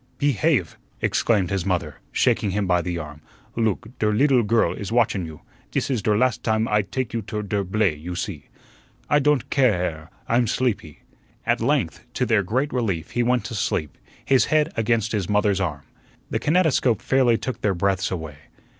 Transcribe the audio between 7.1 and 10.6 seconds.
you to der blay, you see." "I don't ca are; I'm